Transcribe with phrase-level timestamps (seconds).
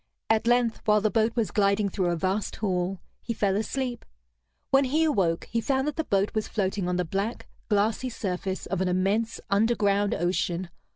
[0.31, 4.03] At length, while the boat was gliding through a vast hall, he fell asleep.
[4.71, 8.65] When he awoke, he found that the boat was floating on the black, glassy surface
[8.65, 10.71] of an immense underground ocean.